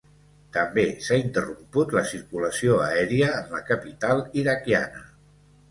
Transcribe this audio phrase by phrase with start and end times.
[0.55, 5.07] També s’ha interromput la circulació aèria en la capital iraquiana.